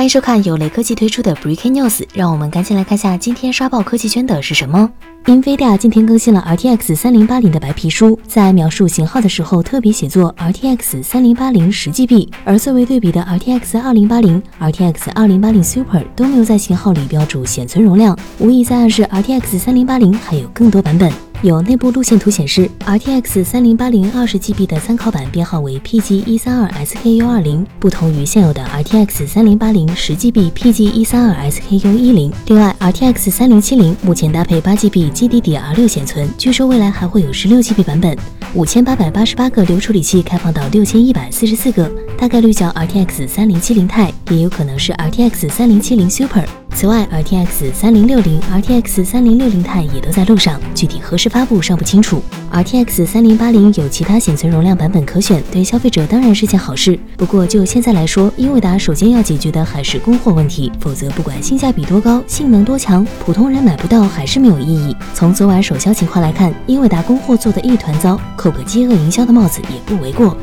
[0.00, 4.90] 欢迎收看由雷科技推出的 Breaking News，让我们赶紧来看下今天刷爆科技圈的是什么。
[5.26, 21.12] NVIDIA 今天更新了 RTX 三零八零的白皮书，在描述型号的时候特别写作 RTX 三零八零十 GB，而作为对比的 RTX 二零八零、RTX 二零八零 Super 都没有在型号里标注显存容量，无疑在暗示 RTX 三零八零还有更多版本。
[21.42, 32.30] 有内部路线图显示，RTX 三零八零二十 GB 的参考版编号为 PG 一三二 SKU 二零，不同于现有的 RTX 三零八零十 GB PG 一三二 SKU 一零。
[32.48, 38.14] 另外，RTX 三零七零目前搭配八 GB GDDR 六显存，据说未来还会有十六 GB 版本。
[38.52, 46.44] 五千八百八十八个流处理器开放到六千一百四十四个，大概率叫 RTX 三零七零钛，也有可能是 RTX 三零七零 Super。
[46.74, 52.22] 此外，RTX 三零六零、RTX 三零六零钛也都在路上，具体何时发布尚不清楚。
[52.52, 56.98] RTX 三零八零有其他显存容量版本可选，对消费者当然是件好事。
[57.16, 64.94] 不过就现在来说，英伟达首先要解决的还是供货问题，否则不管性价比多高、性能多强，普通人买不到还是没有意义。
[65.14, 70.36] 从昨晚首销情况来看，英伟达供货做的一团糟，扣个饥饿营销的帽子也不为过。